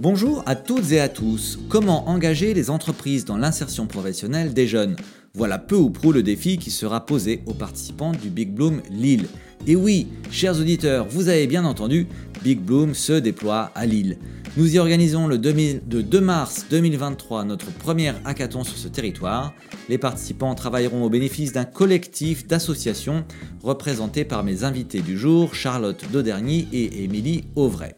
[0.00, 1.58] Bonjour à toutes et à tous.
[1.70, 4.96] Comment engager les entreprises dans l'insertion professionnelle des jeunes?
[5.32, 9.28] Voilà peu ou prou le défi qui sera posé aux participants du Big Bloom Lille.
[9.66, 12.06] Et oui, chers auditeurs, vous avez bien entendu,
[12.42, 14.18] Big Bloom se déploie à Lille.
[14.56, 19.52] Nous y organisons le 2 mars 2023 notre première hackathon sur ce territoire.
[19.88, 23.24] Les participants travailleront au bénéfice d'un collectif d'associations
[23.62, 27.94] représenté par mes invités du jour, Charlotte Dauderny et Émilie Auvray.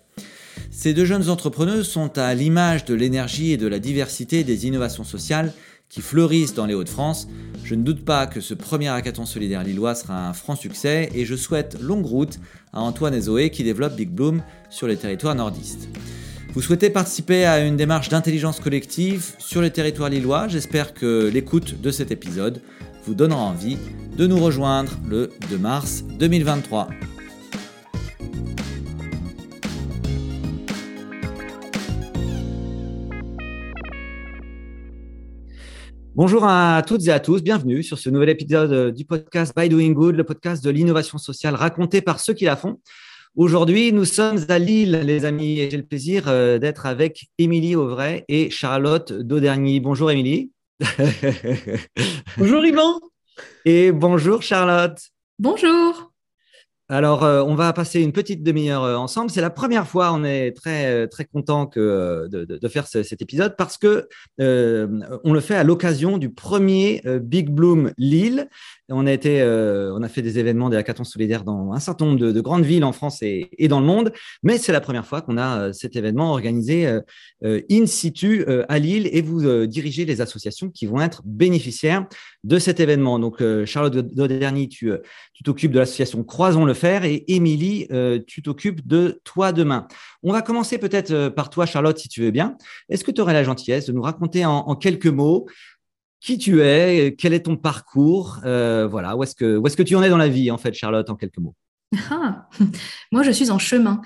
[0.71, 5.05] Ces deux jeunes entrepreneuses sont à l'image de l'énergie et de la diversité des innovations
[5.05, 5.53] sociales
[5.91, 7.29] qui fleurissent dans les Hauts-de-France.
[7.65, 11.27] Je ne doute pas que ce premier hackathon solidaire lillois sera un franc succès et
[11.27, 12.39] je souhaite longue route
[12.73, 15.89] à Antoine et Zoé qui développent Big Bloom sur les territoires nordistes.
[16.55, 21.81] Vous souhaitez participer à une démarche d'intelligence collective sur les territoires lillois J'espère que l'écoute
[21.81, 22.63] de cet épisode
[23.05, 23.77] vous donnera envie
[24.17, 26.89] de nous rejoindre le 2 mars 2023.
[36.23, 39.93] Bonjour à toutes et à tous, bienvenue sur ce nouvel épisode du podcast By Doing
[39.93, 42.79] Good, le podcast de l'innovation sociale raconté par ceux qui la font.
[43.37, 47.75] Aujourd'hui, nous sommes à Lille, les amis, et j'ai le plaisir euh, d'être avec Émilie
[47.75, 49.81] Auvray et Charlotte Dauderny.
[49.81, 50.53] Bonjour Émilie.
[52.37, 53.01] bonjour Yvan.
[53.65, 54.99] Et bonjour Charlotte.
[55.39, 56.10] Bonjour.
[56.93, 59.31] Alors, euh, on va passer une petite demi-heure euh, ensemble.
[59.31, 63.79] C'est la première fois, on est très euh, très content de, faire cet épisode parce
[63.79, 64.09] que
[64.39, 68.49] on le fait à l'occasion du premier Big Bloom Lille.
[68.89, 72.19] On a, été, on a fait des événements des hackathons solidaires dans un certain nombre
[72.19, 75.39] de, grandes villes en France et, dans le monde, mais c'est la première fois qu'on
[75.39, 76.99] a cet événement organisé
[77.45, 79.09] in situ à Lille.
[79.13, 82.07] Et vous dirigez les associations qui vont être bénéficiaires
[82.45, 83.19] de cet événement.
[83.19, 84.93] Donc, Charlotte Doderny, tu
[85.45, 87.87] t'occupes de l'association Croisons le Fer et Émilie,
[88.27, 89.87] tu t'occupes de Toi Demain.
[90.23, 92.57] On va commencer peut-être par toi, Charlotte, si tu veux bien.
[92.89, 95.47] Est-ce que tu aurais la gentillesse de nous raconter en quelques mots
[96.21, 99.97] qui tu es, quel est ton parcours, euh, voilà, où est-ce que est-ce que tu
[99.97, 101.55] en es dans la vie en fait, Charlotte, en quelques mots?
[102.11, 102.49] Ah,
[103.13, 104.01] moi, je suis en chemin.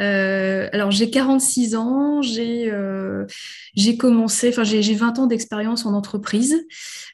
[0.00, 3.26] Euh, alors, j'ai 46 ans, j'ai euh,
[3.74, 6.66] j'ai commencé, enfin, j'ai 20 ans d'expérience en entreprise.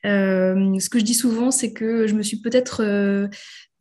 [0.04, 2.82] ce que je dis souvent, c'est que je me suis peut-être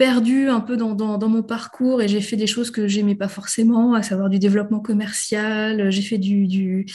[0.01, 3.27] perdu un peu dans, dans, mon parcours et j'ai fait des choses que j'aimais pas
[3.27, 6.87] forcément, à savoir du développement commercial, j'ai fait du, du,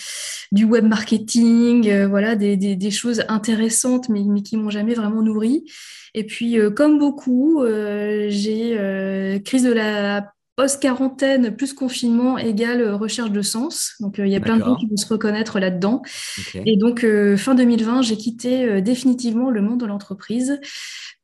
[0.50, 4.95] du, web marketing, euh, voilà, des, des, des, choses intéressantes mais, mais qui m'ont jamais
[4.95, 5.66] vraiment nourri.
[6.15, 13.31] Et puis, euh, comme beaucoup, euh, j'ai crise de la post-quarantaine plus confinement égale recherche
[13.31, 13.95] de sens.
[14.00, 16.03] Donc, il y a plein de gens qui vont se reconnaître là-dedans.
[16.55, 17.06] Et donc,
[17.37, 20.59] fin 2020, j'ai quitté définitivement le monde de l'entreprise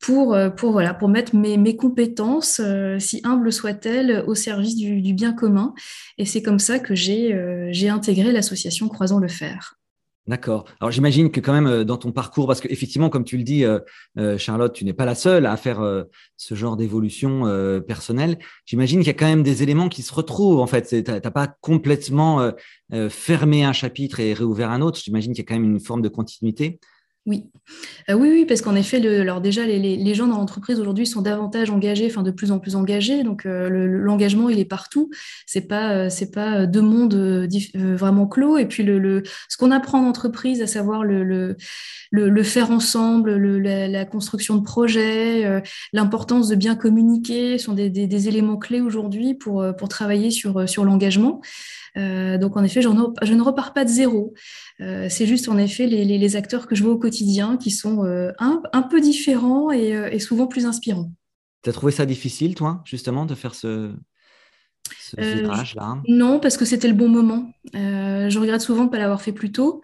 [0.02, 4.76] pour, euh, pour, voilà, pour mettre mes, mes compétences, euh, si humbles soient-elles, au service
[4.76, 5.74] du, bien commun.
[6.18, 9.76] Et c'est comme ça que j'ai euh, intégré l'association Croisons le Fer.
[10.26, 10.66] D'accord.
[10.80, 13.64] Alors j'imagine que quand même dans ton parcours, parce qu'effectivement, comme tu le dis,
[14.38, 15.82] Charlotte, tu n'es pas la seule à faire
[16.36, 17.42] ce genre d'évolution
[17.88, 18.38] personnelle.
[18.64, 20.60] J'imagine qu'il y a quand même des éléments qui se retrouvent.
[20.60, 22.52] En fait, tu n'as pas complètement
[23.10, 25.00] fermé un chapitre et réouvert un autre.
[25.02, 26.78] J'imagine qu'il y a quand même une forme de continuité.
[27.24, 27.44] Oui.
[28.10, 32.06] Euh, oui, oui, parce qu'en effet, déjà, les, gens dans l'entreprise aujourd'hui sont davantage engagés,
[32.06, 33.22] enfin de plus en plus engagés.
[33.22, 35.08] Donc euh, l'engagement, il est partout.
[35.46, 37.14] C'est pas, euh, pas deux mondes
[37.74, 38.58] vraiment clos.
[38.58, 41.56] Et puis ce qu'on apprend en entreprise, à savoir le,
[42.42, 45.62] faire ensemble, la, construction de projets,
[45.92, 51.40] l'importance de bien communiquer, sont des, éléments clés aujourd'hui pour, travailler sur l'engagement.
[51.96, 54.34] Euh, donc en effet, je ne repars pas de zéro.
[54.80, 58.32] Euh, c'est juste en effet les, acteurs que je vois au quotidien qui sont euh,
[58.38, 61.12] un, peu différents et, souvent plus inspirants.
[61.62, 63.92] Tu as trouvé ça difficile, toi, justement, de faire ce,
[65.16, 67.50] virage-là Non, parce que c'était le bon moment.
[67.74, 69.82] je regrette souvent de ne pas l'avoir fait plus tôt.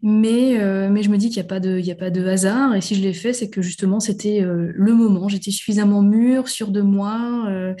[0.00, 2.76] Mais, euh, mais je me dis qu'il n'y a, pas de, a pas de hasard.
[2.76, 5.28] Et si je l'ai fait, c'est que justement, c'était euh, le moment.
[5.28, 7.74] J'étais suffisamment mûre, sûre de moi, euh,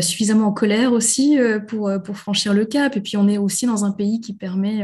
[0.00, 1.36] suffisamment en colère aussi
[1.68, 2.96] pour, pour franchir le cap.
[2.96, 4.82] Et puis, on est aussi dans un pays qui permet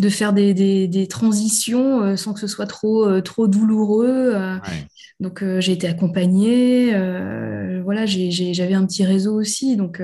[0.00, 4.34] de faire des, des, des transitions sans que ce soit trop, trop douloureux.
[5.22, 6.92] Donc, j'ai été accompagnée.
[7.82, 9.76] voilà, j'avais un petit réseau aussi.
[9.76, 10.02] Donc,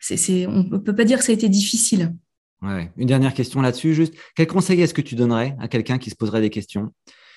[0.00, 2.12] c'est on ne peut pas dire que ça a été difficile.
[2.62, 4.14] Une dernière question là-dessus, juste.
[4.34, 6.92] Quel conseil est-ce que tu donnerais à quelqu'un qui se poserait des questions,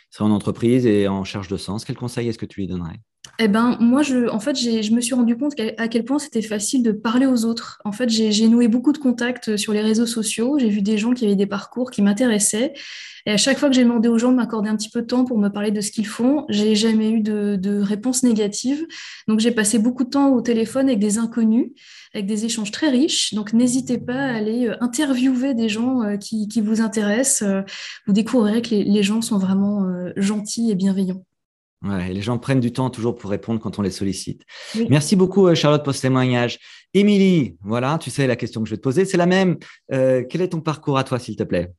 [0.09, 2.99] serait en entreprise et en charge de sens Quel conseil est-ce que tu lui donnerais?
[3.43, 6.43] Eh ben, moi, je, en fait, je me suis rendu compte à quel point c'était
[6.43, 7.81] facile de parler aux autres.
[7.85, 10.59] En fait, j'ai noué beaucoup de contacts sur les réseaux sociaux.
[10.59, 12.73] J'ai vu des gens qui avaient des parcours qui m'intéressaient.
[13.25, 15.07] Et à chaque fois que j'ai demandé aux gens de m'accorder un petit peu de
[15.07, 18.85] temps pour me parler de ce qu'ils font, j'ai jamais eu de, de réponse négative.
[19.27, 21.71] Donc, j'ai passé beaucoup de temps au téléphone avec des inconnus,
[22.13, 23.33] avec des échanges très riches.
[23.33, 27.47] Donc, n'hésitez pas à aller euh, interviewer des gens euh, qui, vous intéressent.
[27.47, 27.61] Euh,
[28.07, 29.85] vous découvrirez que les gens sont vraiment
[30.15, 31.23] gentils et bienveillants.
[31.83, 34.43] Ouais, les gens prennent du temps toujours pour répondre quand on les sollicite.
[34.89, 36.59] Merci beaucoup, euh, Charlotte, pour ce témoignage.
[36.93, 39.57] Émilie, voilà, tu sais la question que je vais te poser, c'est la même.
[39.91, 41.71] Euh, quel est ton parcours à toi, s'il te plaît?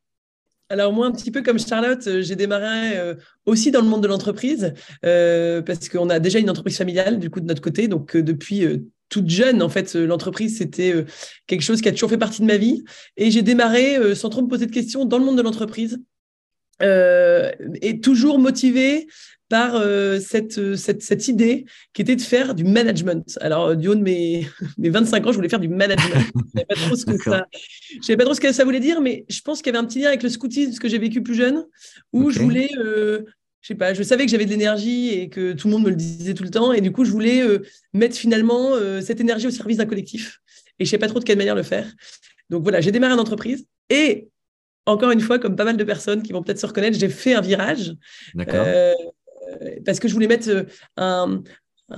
[0.69, 2.99] Alors moi, un petit peu comme Charlotte, euh, j'ai démarré
[3.46, 7.40] aussi dans le monde de l'entreprise parce qu'on a déjà une entreprise familiale du coup
[7.40, 7.87] de notre côté.
[7.87, 8.66] Donc depuis
[9.08, 11.05] toute jeune, en fait, l'entreprise c'était
[11.46, 12.82] quelque chose qui a toujours fait partie de ma vie.
[13.16, 16.00] Et j'ai démarré sans trop me poser de questions dans le monde de l'entreprise.
[16.81, 19.06] et toujours motivé
[19.52, 23.38] par euh, cette, cette, cette, idée qui était de faire du management.
[23.43, 24.46] Alors, euh, du haut de mes,
[24.78, 26.25] mes 25 ans, je voulais faire du management.
[26.34, 27.46] je ne savais pas trop ce que ça,
[28.00, 29.87] savais pas trop ce que ça voulait dire, mais je pense qu'il y avait un
[29.87, 31.66] petit lien avec le scoutisme, ce que j'ai vécu plus jeune,
[32.14, 33.25] où je voulais, euh,
[33.60, 35.90] je sais pas, je savais que j'avais de l'énergie et que tout le monde me
[35.90, 37.43] le disait tout le temps, et du coup, je voulais
[37.93, 38.70] mettre finalement
[39.02, 40.40] cette énergie au service d'un collectif.
[40.78, 41.93] Et je ne sais pas trop de quelle manière le faire.
[42.48, 44.28] Donc voilà, j'ai démarré une entreprise et
[44.87, 47.34] encore une fois, comme pas mal de personnes qui vont peut-être se reconnaître, j'ai fait
[47.34, 47.94] un virage.
[48.34, 48.64] D'accord.
[48.66, 48.94] Euh,
[49.84, 50.66] parce que je voulais mettre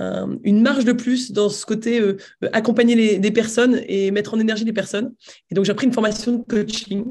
[0.01, 2.17] euh, une marge de plus dans ce côté euh,
[2.51, 5.13] accompagner les, des personnes et mettre en énergie les personnes.
[5.51, 7.05] Et donc, j'ai pris une formation de coaching,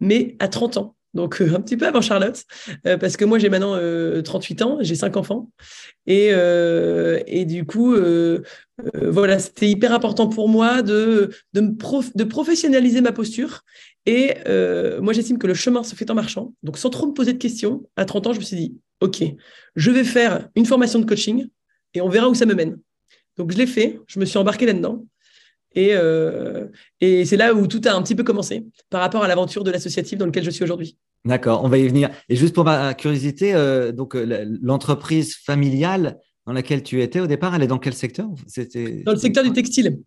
[0.00, 0.96] mais à 30 ans.
[1.12, 2.42] Donc, un petit peu avant Charlotte,
[2.82, 3.78] parce que moi, j'ai maintenant
[4.20, 5.48] 38 ans, j'ai cinq enfants.
[6.08, 6.34] Et,
[7.46, 7.94] du coup,
[9.00, 11.30] voilà, c'était hyper important pour moi de
[12.24, 13.62] professionnaliser ma posture.
[14.06, 14.34] Et
[15.00, 16.52] moi, j'estime que le chemin se fait en marchant.
[16.62, 19.22] Donc, sans trop me poser de questions, à 30 ans, je me suis dit, OK,
[19.76, 21.46] je vais faire une formation de coaching
[21.94, 22.78] et on verra où ça me mène.
[23.36, 25.04] Donc, je l'ai fait, je me suis embarqué là-dedans.
[25.74, 26.66] Et, euh,
[27.00, 29.70] et c'est là où tout a un petit peu commencé par rapport à l'aventure de
[29.70, 30.96] l'associatif dans lequel je suis aujourd'hui.
[31.24, 32.10] D'accord, on va y venir.
[32.28, 37.26] Et juste pour ma curiosité, euh, donc euh, l'entreprise familiale dans laquelle tu étais au
[37.26, 38.28] départ, elle est dans quel secteur?
[38.28, 40.00] Dans le secteur du textile.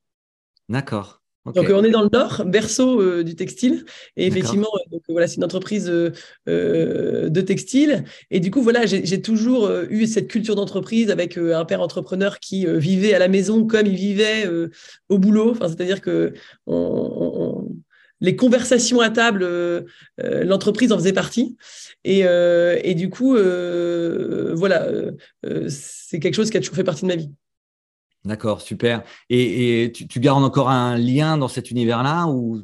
[0.70, 1.22] D'accord.
[1.54, 3.86] Donc, on est dans le nord, berceau euh, du textile.
[4.16, 8.04] Et effectivement, euh, donc, voilà, c'est une entreprise euh, de textile.
[8.32, 12.66] Et du coup, voilà, j'ai toujours eu cette culture d'entreprise avec un père entrepreneur qui
[12.66, 14.50] vivait à la maison comme il vivait
[15.10, 15.52] au boulot.
[15.52, 16.34] Enfin, C'est-à-dire que
[18.20, 19.48] les conversations à table,
[20.18, 21.58] l'entreprise en faisait partie.
[22.04, 23.38] Et, et du coup,
[24.54, 24.88] voilà,
[25.70, 27.32] c'est quelque chose qui a toujours fait partie de ma vie.
[28.28, 29.04] D'accord, super.
[29.30, 32.62] Et, tu, gardes encore un lien dans cet univers-là ou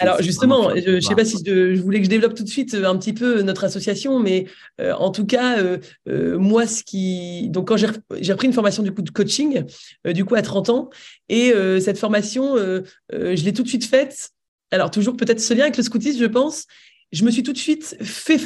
[0.00, 2.74] alors justement, je ne sais pas si je, voulais que je développe tout de suite
[2.74, 4.46] euh, un petit peu notre association, mais
[4.80, 8.92] euh, en tout cas, euh, moi, ce qui donc quand j'ai repris une formation du
[8.92, 9.64] coup de coaching,
[10.04, 10.90] du coup à 30 ans,
[11.28, 14.30] et cette formation, je l'ai tout de suite faite.
[14.70, 16.66] Alors toujours peut-être ce lien avec le scoutisme, je pense.
[17.12, 18.40] Je me suis tout de suite fait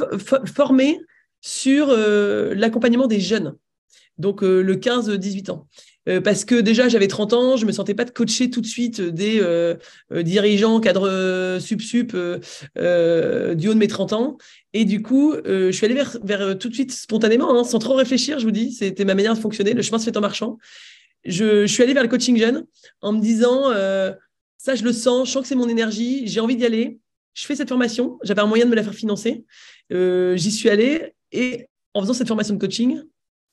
[0.54, 0.98] former
[1.40, 3.54] sur l'accompagnement des jeunes,
[4.18, 5.66] donc le 15-18 ans.
[6.08, 8.66] Euh, parce que déjà j'avais 30 ans, je me sentais pas de coacher tout de
[8.66, 9.76] suite des euh,
[10.12, 14.38] euh, dirigeants, cadres sub-sup du haut de mes 30 ans.
[14.72, 18.38] Et du coup, je suis allée vers, tout de suite spontanément, hein, sans trop réfléchir,
[18.38, 20.58] je vous dis, c'était ma manière de fonctionner, le chemin se fait en marchant.
[21.24, 22.64] Je suis allée vers le coaching jeune
[23.00, 23.70] en me disant,
[24.56, 26.98] ça je le sens, je sens que c'est mon énergie, j'ai envie d'y aller.
[27.34, 29.44] Je fais cette formation, j'avais un moyen de me la faire financer.
[29.90, 33.02] J'y suis allée et en faisant cette formation de coaching,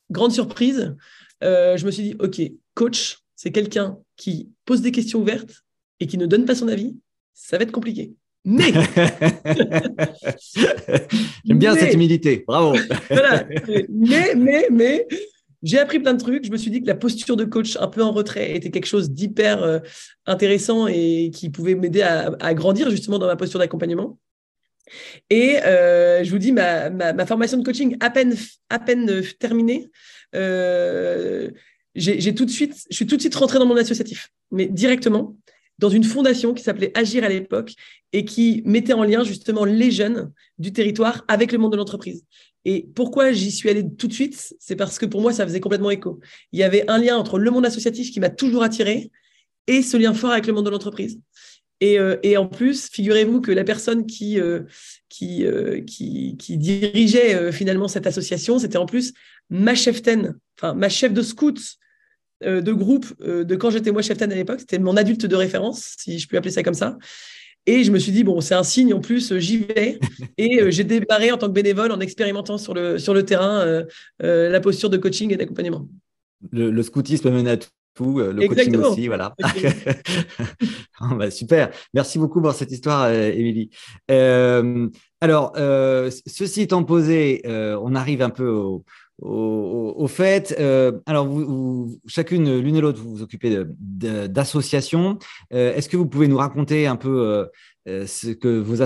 [0.09, 0.95] grande surprise,
[1.43, 2.41] euh, je me suis dit, OK,
[2.73, 5.63] coach, c'est quelqu'un qui pose des questions ouvertes
[5.99, 6.97] et qui ne donne pas son avis.
[7.33, 8.13] Ça va être compliqué.
[8.45, 8.71] Mais
[11.45, 12.43] j'aime bien cette humilité.
[12.47, 12.77] Bravo.
[13.09, 13.45] voilà.
[13.89, 15.07] Mais, mais, mais,
[15.61, 16.45] j'ai appris plein de trucs.
[16.45, 18.85] Je me suis dit que la posture de coach un peu en retrait était quelque
[18.85, 19.79] chose d'hyper euh,
[20.25, 24.17] intéressant et qui pouvait m'aider à, grandir justement dans ma posture d'accompagnement.
[25.29, 28.35] Et euh, je vous dis, ma, ma, formation de coaching à peine,
[28.85, 29.89] peine terminée,
[30.35, 31.49] euh,
[31.95, 35.35] j'ai tout de suite, je suis tout de suite rentré dans mon associatif, mais directement
[35.79, 37.73] dans une fondation qui s'appelait Agir à l'époque
[38.11, 42.25] et qui mettait en lien justement les jeunes du territoire avec le monde de l'entreprise.
[42.65, 44.53] Et pourquoi j'y suis allé tout de suite?
[44.59, 46.19] C'est parce que pour moi, ça faisait complètement écho.
[46.51, 49.09] Il y avait un lien entre le monde associatif qui m'a toujours attiré
[49.67, 51.19] et ce lien fort avec le monde de l'entreprise.
[51.81, 54.63] Et, euh, et, en plus, figurez-vous que la personne qui, euh,
[55.07, 55.45] qui,
[55.87, 59.13] qui, qui, dirigeait finalement cette association, c'était en plus
[59.49, 61.79] ma cheftaine, enfin ma chef de scout
[62.45, 65.35] euh, de groupe euh, de quand j'étais moi cheftaine à l'époque, c'était mon adulte de
[65.35, 66.97] référence, si je puis appeler ça comme ça.
[67.65, 69.99] Et je me suis dit, bon, c'est un signe, en plus, j'y vais.
[70.37, 73.83] Et euh, j'ai démarré en tant que bénévole en expérimentant sur le, sur le terrain
[74.19, 75.87] la posture de coaching et d'accompagnement.
[76.53, 77.57] le, scoutisme mène à
[77.93, 79.35] tout, le coaching aussi, voilà.
[81.01, 81.69] Ah, bah, super.
[81.93, 83.69] Merci beaucoup pour cette histoire, Émilie.
[84.09, 88.83] alors, ceci étant posé, on arrive un peu au,
[89.21, 95.17] au, fait, euh, alors vous, chacune, l'une et l'autre, vous vous occupez d'associations.
[95.53, 97.49] Euh, est-ce que vous pouvez nous raconter un peu euh, euh,
[98.05, 98.81] ce que vos,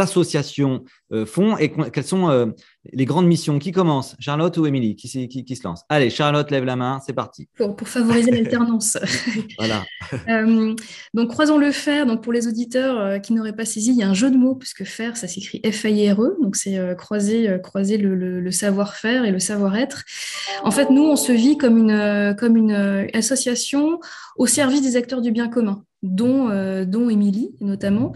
[0.00, 2.46] associations euh, font et quelles sont euh,
[2.92, 3.58] les grandes missions.
[3.58, 5.82] Qui commence Charlotte ou Émilie qui, se lance?
[5.88, 7.48] Allez, Charlotte, lève la main, c'est parti.
[7.56, 8.98] Pour, favoriser l'alternance.
[9.58, 9.84] voilà.
[11.14, 12.06] donc, croisons le faire.
[12.06, 14.54] Donc, pour les auditeurs qui n'auraient pas saisi, il y a un jeu de mots,
[14.54, 16.36] puisque faire, ça s'écrit F-A-I-R-E.
[16.42, 20.04] Donc, c'est croiser, croiser le, savoir-faire et le savoir-être.
[20.64, 24.00] En fait, nous, on se vit comme une, comme une association
[24.36, 28.12] au service des acteurs du bien commun dont, euh, dont Émilie notamment.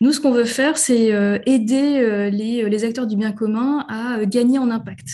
[0.00, 3.84] Nous, ce qu'on veut faire, c'est euh, aider euh, les, les, acteurs du bien commun
[3.88, 5.08] à gagner en impact.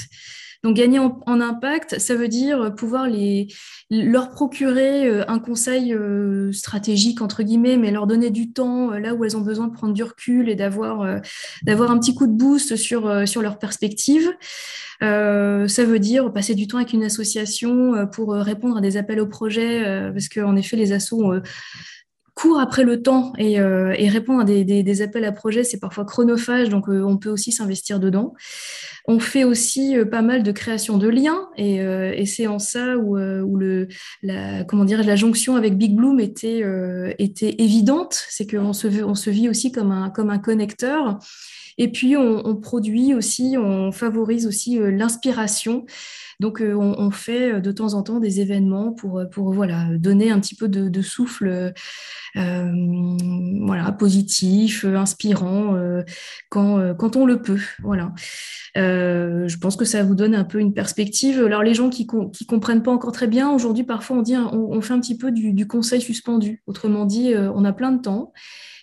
[0.64, 3.46] Donc gagner en, impact, ça veut dire pouvoir les,
[3.88, 5.94] leur procurer un conseil
[6.50, 9.92] stratégique, entre guillemets, mais leur donner du temps là où elles ont besoin de prendre
[9.92, 11.20] du recul et d'avoir
[11.62, 14.28] d'avoir un petit coup de boost sur, sur leur perspective.
[15.00, 19.26] ça veut dire passer du temps avec une association pour répondre à des appels au
[19.28, 21.32] projet, parce qu'en effet, les assos
[22.36, 26.68] court après le temps et, euh, répondre à des, appels à projets, c'est parfois chronophage,
[26.68, 28.34] donc euh, on peut aussi s'investir dedans.
[29.06, 33.16] On fait aussi euh, pas mal de création de liens et, c'est en ça où,
[33.16, 33.88] le,
[34.22, 36.62] la, comment dire, la jonction avec Big Bloom était,
[37.18, 41.18] était évidente, c'est qu'on se, on se vit aussi comme un, comme un connecteur.
[41.78, 45.84] Et puis, on, produit aussi, on favorise aussi l'inspiration.
[46.40, 50.54] Donc, on, fait de temps en temps des événements pour, pour voilà, donner un petit
[50.54, 51.72] peu de souffle
[52.36, 53.16] euh,
[53.64, 56.02] voilà, positif, euh, inspirant euh,
[56.50, 57.60] quand, quand on le peut.
[57.82, 58.12] Voilà.
[58.74, 61.42] je pense que ça vous donne un peu une perspective.
[61.42, 64.80] Alors les gens qui ne comprennent pas encore très bien, aujourd'hui parfois on dit on,
[64.82, 66.62] fait un petit peu du, conseil suspendu.
[66.66, 68.32] Autrement dit, on a plein de temps.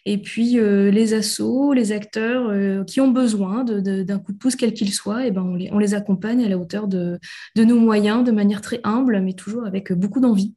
[0.05, 4.93] Et puis les assos, les acteurs qui ont besoin d'un coup de pouce quel qu'il
[4.93, 7.19] soit, et eh ben on les, accompagne à la hauteur de,
[7.55, 10.55] nos moyens, de manière très humble, mais toujours avec beaucoup d'envie.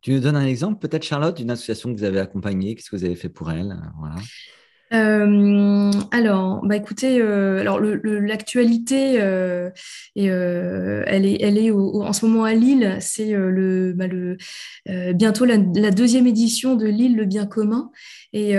[0.00, 2.96] Tu nous donnes un exemple, peut-être, Charlotte, d'une association que vous avez accompagnée Qu'est-ce que
[2.96, 4.16] vous avez fait pour elle voilà.
[4.92, 9.70] Euh, alors, bah écoutez, euh, alors l'actualité, euh,
[10.16, 12.96] elle est, elle est en ce moment à Lille.
[13.00, 14.36] C'est le, bah, le
[15.12, 17.90] bientôt la, deuxième édition de Lille, le bien commun,
[18.32, 18.52] et,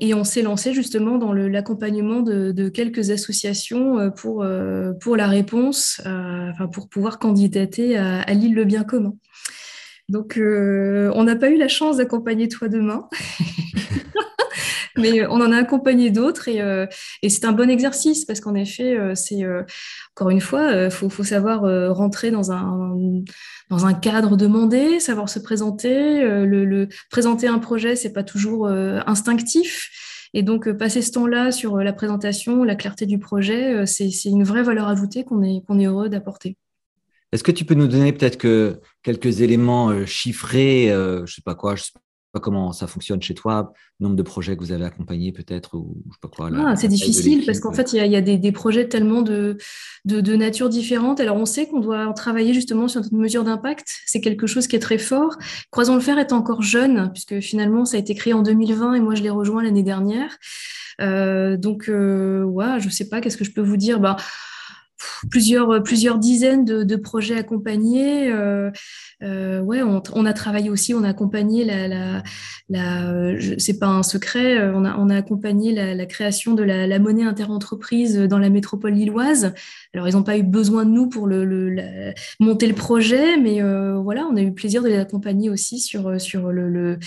[0.00, 4.44] et on s'est lancé justement dans l'accompagnement de, de, quelques associations pour
[5.00, 9.14] pour la réponse, enfin pour pouvoir candidater à, à Lille, le bien commun.
[10.10, 13.08] Donc, euh, on n'a pas eu la chance d'accompagner Toi Demain,
[15.00, 16.86] mais on en a accompagné d'autres euh,
[17.22, 19.44] et, c'est un bon exercice parce qu'en effet, euh, c'est
[20.14, 21.62] encore une fois, il faut, savoir
[21.94, 26.24] rentrer dans un, cadre demandé, savoir se présenter.
[27.10, 29.90] Présenter un projet, c'est pas toujours instinctif.
[30.34, 34.62] Et donc, passer ce temps-là sur la présentation, la clarté du projet, c'est une vraie
[34.62, 36.56] valeur ajoutée qu'on est, est heureux d'apporter.
[37.32, 41.42] Est-ce que tu peux nous donner peut-être que quelques éléments euh, chiffrés, euh, je sais
[41.42, 41.76] pas quoi,
[42.32, 46.02] pas comment ça fonctionne chez toi, nombre de projets que vous avez accompagnés peut-être ou
[46.06, 46.50] je sais pas quoi.
[46.66, 49.56] Ah, c'est difficile parce qu'en fait il y a, des, projets tellement de,
[50.04, 51.20] de, nature différente.
[51.20, 53.88] Alors on sait qu'on doit travailler justement sur notre mesure d'impact.
[54.06, 55.36] C'est quelque chose qui est très fort.
[55.70, 59.00] Croisons le fer est encore jeune puisque finalement ça a été créé en 2020 et
[59.00, 60.36] moi je l'ai rejoint l'année dernière.
[61.00, 64.00] Euh, donc ouais, je sais pas, qu'est-ce que je peux vous dire?
[64.00, 64.16] Bah,
[65.30, 68.30] plusieurs, plusieurs dizaines de, projets accompagnés.
[68.30, 68.70] Euh,
[69.22, 72.22] euh, ouais, on, a travaillé aussi, on a accompagné la, la,
[72.68, 76.98] la c'est pas un secret, euh, on a, on a accompagné la, création de la,
[76.98, 79.54] monnaie interentreprise dans la métropole lilloise.
[79.94, 83.60] Alors, ils n'ont pas eu besoin de nous pour le, monter le projet, mais
[84.02, 86.98] voilà, on a eu plaisir de les accompagner aussi sur, sur le,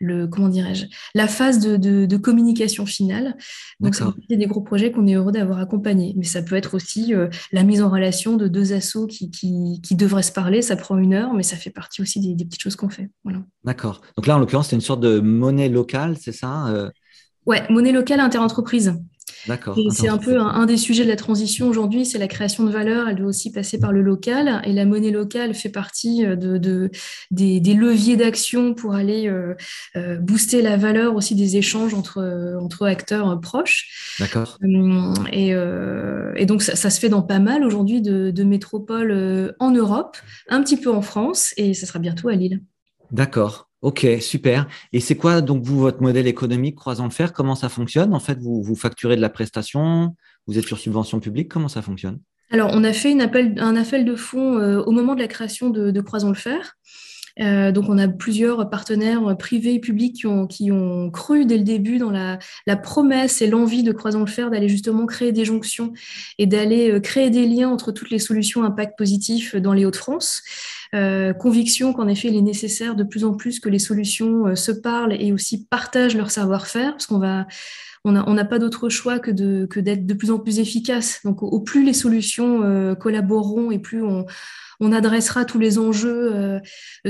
[0.00, 3.36] le, comment dirais-je, la phase de, de, communication finale.
[3.80, 6.14] Donc, c'est des gros projets qu'on est heureux d'avoir accompagnés.
[6.16, 7.12] Mais ça peut être aussi
[7.52, 11.14] la mise en relation de deux assos qui, qui, devraient se parler, ça prend une
[11.14, 13.10] heure, mais ça fait partie aussi des, petites choses qu'on fait.
[13.24, 13.40] Voilà.
[13.64, 14.00] D'accord.
[14.16, 16.90] Donc là, en l'occurrence, c'est une sorte de monnaie locale, c'est ça euh?
[17.46, 18.98] Ouais, monnaie locale interentreprise.
[19.46, 19.78] D'accord.
[19.90, 23.08] c'est un peu un, des sujets de la transition aujourd'hui, c'est la création de valeur.
[23.08, 24.62] Elle doit aussi passer par le local.
[24.64, 26.90] Et la monnaie locale fait partie euh, de,
[27.30, 29.54] des, leviers d'action pour aller euh,
[29.96, 34.16] euh, booster la valeur aussi des échanges entre, entre acteurs proches.
[34.18, 34.58] D'accord.
[35.32, 40.16] Et, et, donc, ça, se fait dans pas mal aujourd'hui de, de métropoles en Europe,
[40.48, 42.60] un petit peu en France, et ça sera bientôt à Lille.
[43.10, 43.68] D'accord.
[43.84, 44.66] Ok, super.
[44.94, 47.34] Et c'est quoi donc vous votre modèle économique croisant le fer?
[47.34, 48.14] Comment ça fonctionne?
[48.14, 52.18] En fait, vous, facturez de la prestation Vous êtes sur subvention publique Comment ça fonctionne?
[52.50, 56.30] Alors, on a fait un appel de fonds au moment de la création de, Croisons
[56.30, 56.78] le Fer.
[57.40, 61.98] Euh, donc, on a plusieurs partenaires privés et publics qui ont, cru dès le début
[61.98, 62.38] dans la,
[62.76, 65.92] promesse et l'envie de Croisons le Fer d'aller justement créer des jonctions
[66.38, 70.42] et d'aller euh, créer des liens entre toutes les solutions impact positif dans les Hauts-de-France.
[70.94, 74.54] Euh, conviction qu'en effet, il est nécessaire de plus en plus que les solutions euh,
[74.54, 77.46] se parlent et aussi partagent leur savoir-faire, parce qu'on va
[78.04, 81.20] on n'a on pas d'autre choix que d'être que de plus en plus efficace.
[81.24, 84.26] Donc, au, plus les solutions euh, collaboreront et plus on,
[84.80, 86.60] on adressera tous les enjeux euh,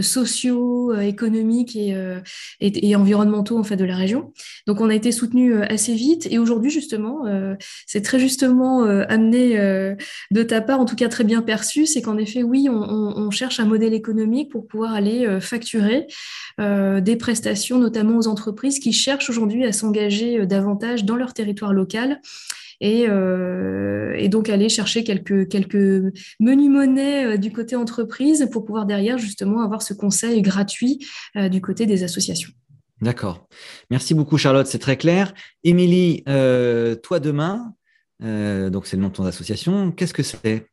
[0.00, 2.20] sociaux, euh, économiques euh,
[2.60, 4.32] et, et, environnementaux en fait de la région.
[4.66, 7.24] Donc on a été soutenu assez vite et aujourd'hui justement,
[7.86, 9.56] c'est très justement amené
[10.30, 13.30] de ta part, en tout cas très bien perçu, c'est qu'en effet oui, on, on,
[13.30, 16.06] cherche un modèle économique pour pouvoir aller facturer
[16.58, 22.20] des prestations, notamment aux entreprises qui cherchent aujourd'hui à s'engager davantage dans leur territoire local
[22.82, 28.86] euh, et, donc aller chercher quelques, quelques menus monnaies euh, du côté entreprise pour pouvoir
[28.86, 32.50] derrière justement avoir ce conseil gratuit euh, du côté des associations.
[33.00, 33.48] D'accord.
[33.90, 35.34] Merci beaucoup Charlotte, c'est très clair.
[35.62, 37.74] Émilie, toi demain,
[38.20, 40.66] donc c'est le nom de ton association, qu'est-ce que c'est?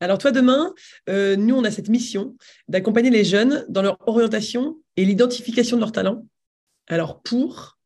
[0.00, 0.72] Alors toi demain,
[1.08, 2.34] nous on a cette mission
[2.66, 6.26] d'accompagner les jeunes dans leur orientation et l'identification de leurs talents.
[6.88, 7.78] Alors pour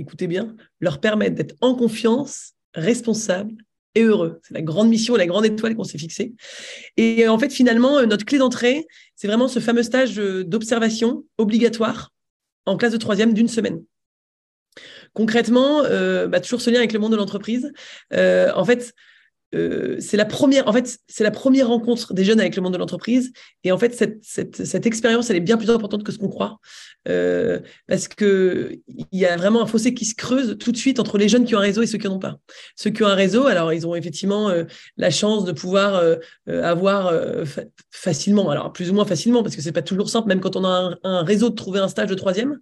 [0.00, 3.54] écoutez bien, leur permettre d'être en confiance, responsable
[3.94, 4.40] et heureux.
[4.42, 6.34] C'est la grande mission la grande étoile qu'on s'est fixée.
[6.96, 12.12] Et en fait, finalement, euh, notre clé d'entrée, c'est vraiment ce fameux stage d'observation obligatoire
[12.66, 13.82] en classe de troisième d'une semaine.
[15.12, 17.72] Concrètement, euh, bah, toujours ce lien avec le monde de l'entreprise.
[18.12, 18.94] Euh, en fait,
[19.54, 22.72] euh, c'est la première, en fait, c'est la première rencontre des jeunes avec le monde
[22.72, 23.32] de l'entreprise.
[23.64, 26.58] Et en fait, cette, expérience, elle est bien plus importante que ce qu'on croit,
[27.08, 31.00] euh, parce que il y a vraiment un fossé qui se creuse tout de suite
[31.00, 32.38] entre les jeunes qui ont un réseau et ceux qui n'en ont pas.
[32.76, 34.64] Ceux qui ont un réseau, alors ils ont effectivement euh,
[34.96, 36.02] la chance de pouvoir
[36.46, 37.12] avoir
[37.90, 40.64] facilement, alors plus ou moins facilement, parce que c'est pas toujours simple, même quand on
[40.64, 42.58] a un, réseau de trouver un stage de troisième.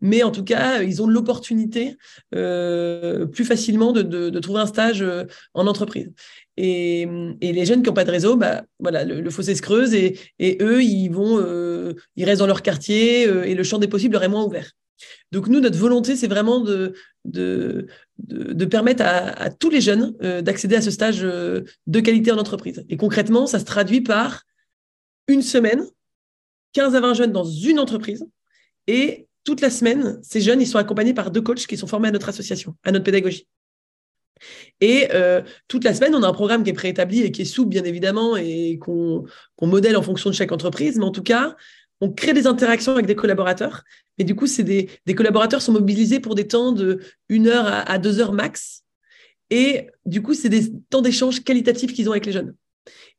[0.00, 1.96] Mais en tout cas, ils ont l'opportunité
[2.30, 5.04] plus facilement de, trouver un stage
[5.54, 6.10] en entreprise.
[6.56, 7.06] Et,
[7.40, 10.18] les jeunes qui n'ont pas de réseau, bah, voilà, le, fossé se creuse et,
[10.60, 14.14] eux, ils vont, euh, ils restent dans leur quartier euh, et le champ des possibles
[14.14, 14.72] leur est moins ouvert.
[15.32, 20.76] Donc nous, notre volonté, c'est vraiment de, de, permettre à, tous les jeunes euh, d'accéder
[20.76, 22.84] à ce stage de qualité en entreprise.
[22.88, 24.44] Et concrètement, ça se traduit par
[25.28, 25.84] une semaine,
[26.74, 28.24] 15 à 20 jeunes dans une entreprise.
[28.86, 32.08] Et toute la semaine, ces jeunes, ils sont accompagnés par deux coachs qui sont formés
[32.08, 33.48] à notre association, à notre pédagogie.
[34.80, 37.46] Et euh, toute la semaine, on a un programme qui est préétabli et qui est
[37.46, 39.26] souple, bien évidemment, et qu'on
[39.60, 40.98] modèle en fonction de chaque entreprise.
[40.98, 41.56] Mais en tout cas,
[42.00, 43.84] on crée des interactions avec des collaborateurs.
[44.18, 47.98] Et du coup, des, collaborateurs sont mobilisés pour des temps de 1 heure à, à
[47.98, 48.82] 2 heures max.
[49.50, 52.54] Et du coup, c'est des temps d'échange qualitatifs qu'ils ont avec les jeunes.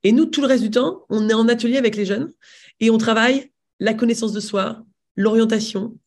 [0.03, 2.33] Et nous, tout le reste du temps, on est en atelier avec les jeunes
[2.79, 4.83] et on travaille la connaissance de soi,
[5.15, 5.97] l'orientation,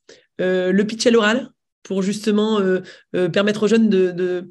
[0.40, 1.50] euh, le pitch à l'oral,
[1.86, 2.80] pour justement euh,
[3.14, 4.50] euh, permettre aux jeunes de,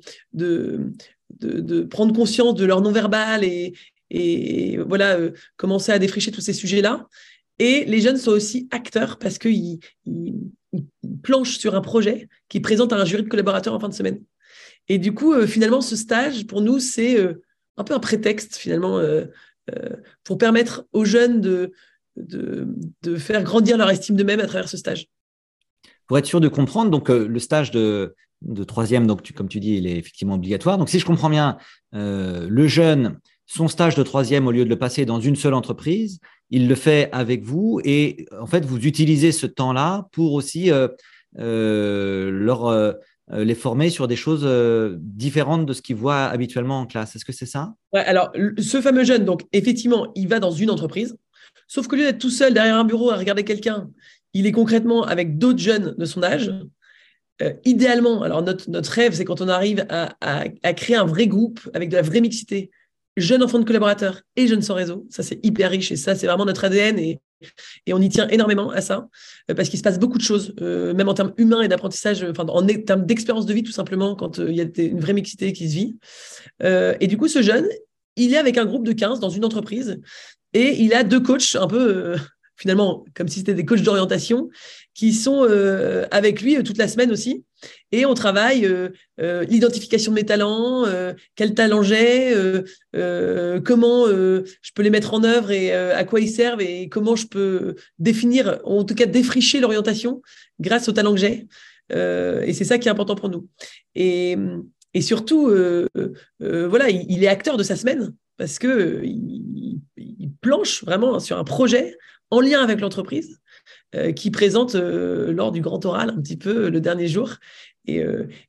[1.90, 7.10] prendre conscience de leur non-verbal et, voilà, euh, commencer à défricher tous ces sujets-là.
[7.60, 10.34] Et les jeunes sont aussi acteurs parce qu'ils ils,
[11.24, 14.22] planchent sur un projet qui présente à un jury de collaborateurs en fin de semaine.
[14.88, 17.18] Et du coup, finalement, ce stage, pour nous, c'est
[17.78, 19.02] un peu un prétexte, finalement,
[20.24, 21.72] pour permettre aux jeunes de,
[22.18, 22.68] de,
[23.04, 25.08] de faire grandir leur estime d'eux-mêmes à travers ce stage
[26.08, 28.16] pour être sûr de comprendre, donc euh, le stage de,
[28.68, 30.78] troisième, donc comme tu dis, il est effectivement obligatoire.
[30.78, 31.58] Donc si je comprends bien,
[31.96, 35.54] euh, le jeune, son stage de troisième, au lieu de le passer dans une seule
[35.54, 36.20] entreprise,
[36.52, 40.88] il le fait avec vous et en fait, vous utilisez ce temps-là pour aussi euh,
[42.32, 42.96] leur,
[43.32, 44.48] les former sur des choses
[45.00, 47.16] différentes de ce qu'ils voient habituellement en classe.
[47.16, 47.74] Est-ce que c'est ça?
[47.94, 51.18] Alors, ce fameux jeune, donc effectivement, il va dans une entreprise,
[51.68, 53.90] sauf que lieu d'être tout seul derrière un bureau à regarder quelqu'un
[54.36, 56.54] il est concrètement avec d'autres jeunes de son âge.
[57.42, 61.90] Euh, idéalement, alors notre, rêve, c'est quand on arrive à, créer un vrai groupe avec
[61.90, 62.70] de la vraie mixité,
[63.18, 65.08] jeunes enfants de collaborateurs et jeunes sans réseau.
[65.10, 67.20] Ça, c'est hyper riche et ça, c'est vraiment notre ADN et,
[67.92, 69.08] on y tient énormément à ça
[69.50, 72.26] euh, parce qu'il se passe beaucoup de choses, euh, même en termes humains et d'apprentissage,
[72.38, 75.70] en termes d'expérience de vie tout simplement, quand il y a une vraie mixité qui
[75.70, 75.98] se vit.
[76.62, 77.68] et du coup, ce jeune,
[78.18, 80.02] il est avec un groupe de 15 dans une entreprise
[80.54, 82.16] et il a deux coachs un peu
[82.58, 84.50] finalement, comme si c'était des coachs d'orientation,
[84.96, 87.44] qui sont euh, avec lui euh, toute la semaine aussi.
[87.92, 90.86] Et on travaille euh, l'identification de mes talents,
[91.36, 92.34] quel talent j'ai,
[92.94, 97.26] comment je peux les mettre en œuvre et à quoi ils servent et comment je
[97.26, 100.22] peux définir, en tout cas défricher l'orientation
[100.60, 101.48] grâce aux talents que j'ai.
[101.92, 103.48] et c'est ça qui est important pour nous.
[103.96, 104.38] Et,
[105.02, 105.48] surtout,
[106.50, 108.14] voilà, il, est acteur de sa semaine.
[108.38, 109.82] parce que il,
[110.42, 111.98] planche vraiment sur un projet
[112.32, 113.40] en lien avec l'entreprise
[114.16, 117.36] qui présente lors du grand oral un petit peu le dernier jour.
[117.86, 118.04] Et,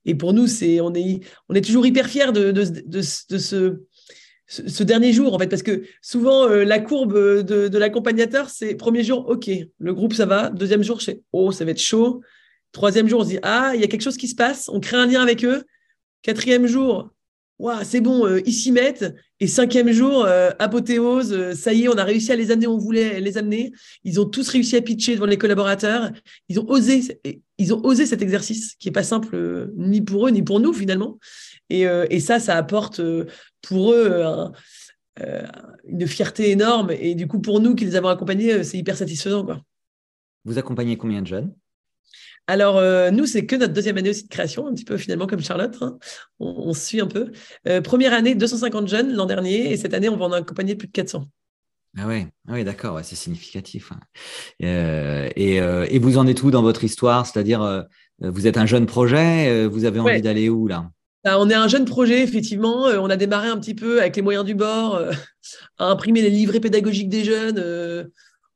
[0.04, 3.38] et pour nous, c'est on est on est toujours hyper fiers de, de, de, de
[3.38, 3.80] ce
[4.48, 9.02] ce, dernier jour, en fait, parce que souvent, la courbe de, de l'accompagnateur, c'est premier
[9.02, 10.50] jour, OK, le groupe, ça va.
[10.50, 12.22] Deuxième jour, c'est oh, ça va être chaud.
[12.72, 14.80] Troisième jour, on se dit, ah, il y a quelque chose qui se passe, on
[14.80, 15.64] crée un lien avec eux.
[16.22, 17.10] Quatrième jour,
[17.84, 19.14] c'est bon, euh, ils s'y mettent.
[19.40, 22.66] Et cinquième jour, euh, apothéose, euh, ça y est, on a réussi à les amener,
[22.66, 23.72] on voulait les amener.
[24.04, 26.10] Ils ont tous réussi à pitcher devant les collaborateurs.
[26.48, 27.20] Ils ont osé,
[27.58, 30.72] ils ont osé cet exercice qui est pas simple ni pour eux ni pour nous
[30.72, 31.18] finalement.
[31.68, 33.00] Et, ça, ça apporte
[33.62, 34.22] pour eux
[35.88, 36.92] une fierté énorme.
[36.92, 39.46] Et du coup, pour nous qui les avons accompagnés, c'est hyper satisfaisant.
[40.44, 41.54] Vous accompagnez combien de jeunes?
[42.48, 45.26] Alors, euh, nous, c'est que notre deuxième année aussi de création, un petit peu finalement
[45.26, 45.76] comme Charlotte.
[45.80, 45.98] Hein.
[46.38, 47.32] On, suit un peu.
[47.66, 50.86] Euh, première année, 250 jeunes l'an dernier, et cette année, on va en accompagner plus
[50.86, 51.24] de 400.
[51.98, 53.90] Ah ouais, ah ouais d'accord, c'est significatif.
[53.90, 54.00] Hein.
[54.62, 57.26] Euh, et, vous en êtes où dans votre histoire?
[57.26, 57.86] C'est-à-dire,
[58.20, 60.90] vous êtes un jeune projet, vous avez envie d'aller où là?
[61.24, 62.82] Bah, on est un jeune projet, effectivement.
[62.84, 65.00] On a démarré un petit peu avec les moyens du bord,
[65.78, 68.10] à imprimer les livrets pédagogiques des jeunes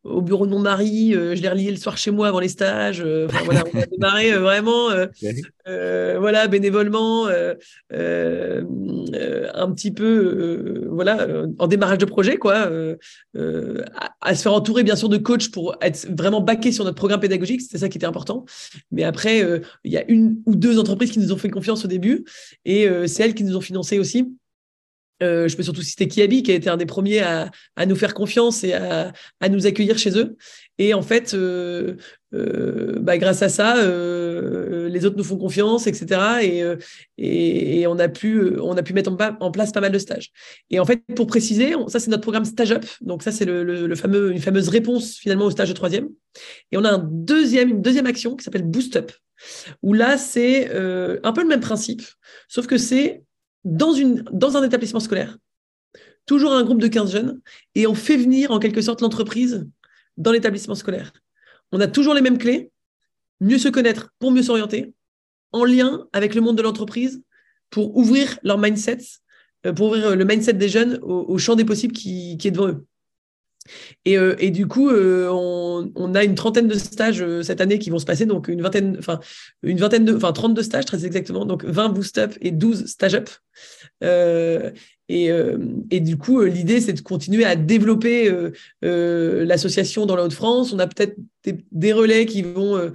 [0.04, 2.48] au bureau de mon mari, euh, je l'ai relié le soir chez moi avant les
[2.48, 3.02] stages.
[3.04, 4.88] Euh, voilà, on a démarré euh, vraiment,
[6.18, 7.52] voilà, bénévolement, un
[9.72, 12.70] petit peu, voilà, en démarrage de projet, quoi,
[14.20, 17.20] à, se faire entourer bien sûr de coachs pour être vraiment baqué sur notre programme
[17.20, 17.60] pédagogique.
[17.60, 18.44] C'était ça qui était important.
[18.90, 19.40] Mais après,
[19.84, 22.24] il y a une ou deux entreprises qui nous ont fait confiance au début,
[22.64, 24.34] et c'est elles qui nous ont financé aussi.
[25.22, 27.50] Euh, je peux surtout citer Kiabi, qui a été un des premiers à,
[27.86, 29.12] nous faire confiance et à,
[29.50, 30.36] nous accueillir chez eux.
[30.78, 31.96] Et en fait, euh,
[32.32, 36.74] euh, bah, grâce à ça, les autres nous font confiance, etc.
[37.18, 40.30] Et, on, a pu, on a pu mettre en, place pas mal de stages.
[40.70, 42.86] Et en fait, pour préciser, ça, c'est notre programme Stage Up.
[43.02, 46.08] Donc, ça, c'est le, fameux, une fameuse réponse finalement au stage de troisième.
[46.72, 49.12] Et on a un deuxième, une deuxième action qui s'appelle Boost Up,
[49.82, 52.02] où là, c'est un peu le même principe,
[52.48, 53.22] sauf que c'est
[53.64, 55.38] dans, un établissement scolaire,
[56.26, 57.40] toujours un groupe de 15 jeunes,
[57.74, 59.68] et on fait venir en quelque sorte l'entreprise
[60.16, 61.12] dans l'établissement scolaire.
[61.72, 62.70] On a toujours les mêmes clés,
[63.40, 64.94] mieux se connaître pour mieux s'orienter,
[65.52, 67.22] en lien avec le monde de l'entreprise,
[67.70, 68.98] pour ouvrir leur mindset,
[69.66, 72.86] euh, pour ouvrir le mindset des jeunes au, champ des possibles qui est devant eux.
[74.04, 77.78] Et, euh, et, du coup, euh, on, a une trentaine de stages euh, cette année
[77.78, 79.20] qui vont se passer, donc une vingtaine, enfin
[79.62, 83.14] une vingtaine de, enfin 32 stages très exactement, donc 20 boost up et 12 stage
[83.14, 83.30] up.
[85.10, 85.58] Et, euh,
[85.90, 88.32] et, du coup, euh, l'idée, c'est de continuer à développer
[88.84, 90.72] euh, l'association dans la Haute-France.
[90.72, 91.16] On a peut-être
[91.72, 92.92] des, relais qui vont,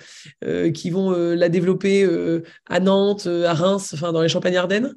[0.71, 2.07] qui vont la développer
[2.69, 4.93] à Nantes, à Reims, enfin dans les Champagnes-Ardennes.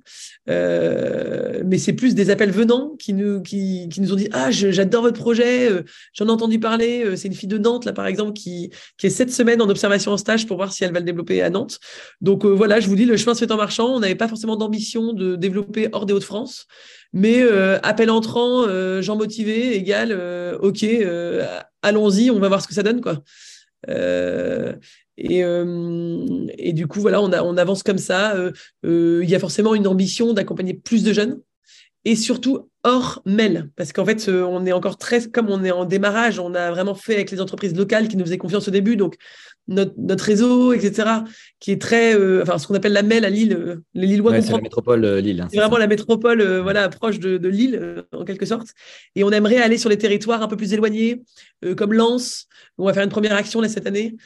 [0.47, 5.01] mais c'est plus des appels venants qui nous, qui, qui nous ont dit Ah, j'adore
[5.01, 5.71] votre projet,
[6.13, 7.17] j'en ai entendu parler.
[7.17, 10.13] C'est une fille de Nantes, là, par exemple, qui, qui est cette semaine en observation
[10.13, 11.81] en stage pour voir si elle va le développer à Nantes.
[12.21, 13.89] Donc voilà, je vous dis, le chemin se fait en marchant.
[13.95, 16.67] On n'avait pas forcément d'ambition de développer hors des Hauts-de-France.
[17.13, 20.85] Mais euh, appel entrant, euh, gens motivés égale euh, OK,
[21.83, 23.01] allons-y, on va voir ce que ça donne.
[25.17, 28.35] Et, du coup, voilà, on avance comme ça.
[28.85, 31.41] Il y a forcément une ambition d'accompagner plus de jeunes
[32.05, 33.71] et surtout hors mail.
[33.77, 36.95] Parce qu'en fait, on est encore très, comme on est en démarrage, on a vraiment
[36.95, 38.97] fait avec les entreprises locales qui nous faisaient confiance au début.
[38.97, 39.17] Donc,
[39.69, 41.09] notre, réseau, etc.,
[41.61, 44.41] qui est très, euh, enfin, ce qu'on appelle la MEL à Lille, euh, les Lillois
[44.41, 45.41] C'est la métropole euh, Lille.
[45.41, 48.69] Hein, c'est vraiment la métropole, voilà, proche de, Lille, en quelque sorte.
[49.15, 51.23] Et on aimerait aller sur les territoires un peu plus éloignés,
[51.77, 52.47] comme Lens,
[52.79, 54.17] on va faire une première action là cette année.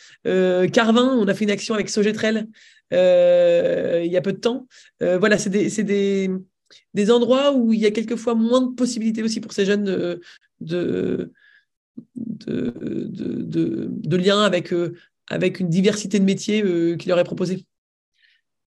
[0.72, 2.46] Carvin, on a fait une action avec Sogetrel
[2.90, 4.66] il y a peu de temps.
[5.00, 6.30] voilà, c'est des, des,
[6.94, 10.20] des, endroits où il y a quelquefois moins de possibilités aussi pour ces jeunes de,
[10.60, 11.32] de
[12.16, 12.72] de,
[13.10, 14.72] de, de, liens avec,
[15.32, 17.64] avec une diversité de métiers euh, qui leur est proposée.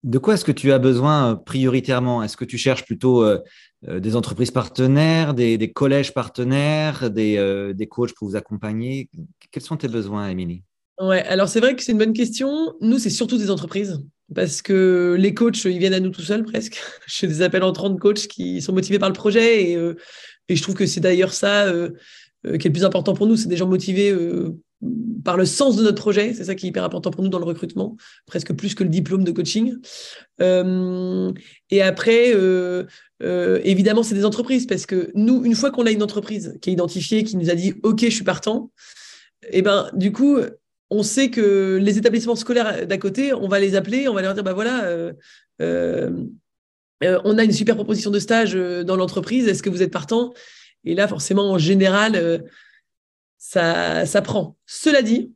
[0.03, 2.23] De quoi est-ce que tu as besoin euh, prioritairement?
[2.23, 3.39] Est-ce que tu cherches plutôt euh,
[3.87, 9.09] des entreprises partenaires, des, collèges partenaires, des, des, coachs pour vous accompagner?
[9.51, 10.63] Quels sont tes besoins, Émilie?
[10.99, 12.73] Ouais, alors c'est vrai que c'est une bonne question.
[12.81, 14.01] Nous, c'est surtout des entreprises
[14.33, 16.81] parce que les coachs, ils viennent à nous tout seuls presque.
[17.05, 19.73] Je fais des appels entrants de coachs qui sont motivés par le projet et,
[20.49, 21.71] et je trouve que c'est d'ailleurs ça
[22.43, 23.35] qui est le plus important pour nous.
[23.35, 24.11] C'est des gens motivés
[25.23, 26.33] par le sens de notre projet.
[26.33, 28.89] C'est ça qui est hyper important pour nous dans le recrutement, presque plus que le
[28.89, 29.75] diplôme de coaching.
[30.41, 31.31] Euh,
[31.71, 32.83] et après, euh,
[33.23, 36.69] euh, évidemment, c'est des entreprises parce que nous, une fois qu'on a une entreprise qui
[36.69, 38.71] est identifiée, qui nous a dit OK, je suis partant,
[39.49, 40.37] eh ben du coup,
[40.89, 44.33] on sait que les établissements scolaires d'à côté, on va les appeler, on va leur
[44.33, 45.13] dire bah voilà
[47.01, 50.33] on a une super proposition de stage dans l'entreprise, est-ce que vous êtes partant?
[50.85, 52.45] Et là, forcément, en général,
[53.47, 54.57] ça, prend.
[54.65, 55.31] Cela dit,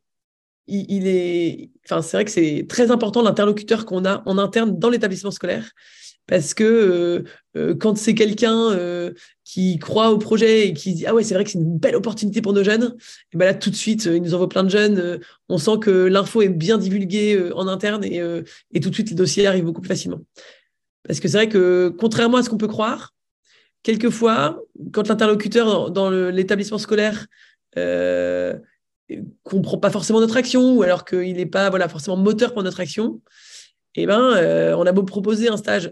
[0.68, 4.90] il, est, enfin, c'est vrai que c'est très important l'interlocuteur qu'on a en interne dans
[4.90, 5.72] l'établissement scolaire.
[6.28, 7.24] Parce que euh,
[7.58, 11.34] euh, quand c'est quelqu'un euh, qui croit au projet et qui dit Ah ouais, c'est
[11.34, 12.96] vrai que c'est une belle opportunité pour nos jeunes,
[13.34, 15.20] ben là, tout de suite, il nous envoie plein de jeunes.
[15.48, 18.22] on sent que l'info est bien divulguée en interne et,
[18.74, 20.20] et tout de suite, les dossiers arrivent beaucoup plus facilement.
[21.08, 23.16] Parce que c'est vrai que, contrairement à ce qu'on peut croire,
[23.82, 27.26] quelquefois, quand l'interlocuteur dans l'établissement scolaire
[29.44, 32.80] comprend pas forcément notre action ou alors qu'il n'est pas voilà, forcément moteur pour notre
[32.80, 33.22] action,
[33.96, 35.92] eh ben, euh, on a beau proposer un stage.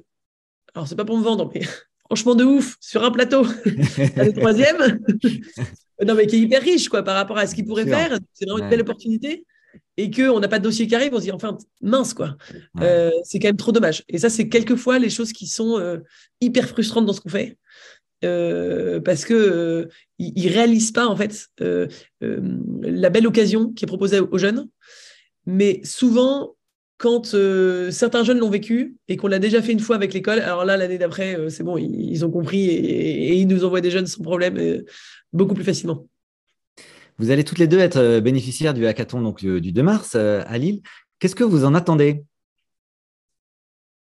[0.73, 1.61] Alors, c'est pas pour me vendre, mais
[2.05, 4.99] franchement de ouf, sur un plateau, le troisième,
[6.05, 8.17] non, mais qui est hyper riche quoi, par rapport à ce qu'il pourrait faire.
[8.33, 9.45] C'est vraiment une belle opportunité.
[9.99, 12.37] Et qu'on n'a pas de dossier qui arrive, on se dit enfin mince quoi.
[12.81, 14.03] Euh, c'est quand même trop dommage.
[14.07, 15.97] Et ça, c'est quelquefois les choses qui sont euh,
[16.39, 17.57] hyper frustrantes dans ce qu'on fait.
[18.23, 21.87] Euh, parce que euh, ils, réalisent pas en fait euh,
[22.19, 24.67] la belle occasion qui est proposée aux jeunes.
[25.45, 26.55] Mais souvent,
[26.97, 27.35] quand
[27.91, 30.77] certains jeunes l'ont vécu et qu'on l'a déjà fait une fois avec l'école, alors là
[30.77, 34.83] l'année d'après, c'est bon, ils, ont compris et, ils nous envoient des jeunes sans problème,
[35.31, 36.07] beaucoup plus facilement.
[37.19, 40.81] Vous allez toutes les deux être bénéficiaires du hackathon donc, du 2 mars à Lille.
[41.19, 42.23] Qu'est-ce que vous en attendez?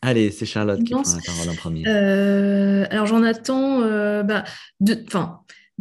[0.02, 1.84] Allez, c'est Charlotte qui prend la parole en premier.
[1.86, 4.44] Euh, alors j'en attends, euh, bah,